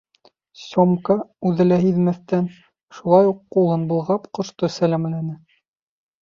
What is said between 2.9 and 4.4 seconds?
шулай уҡ ҡулын болғап